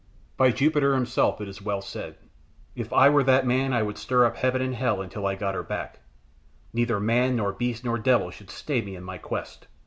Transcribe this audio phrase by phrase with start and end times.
[0.35, 2.15] "By Jupiter himself it is well said!
[2.75, 5.53] If I were that man I would stir up heaven and hell until I got
[5.53, 5.99] her back;
[6.73, 9.67] neither man, nor beast, nor devil should stay me in my quest!"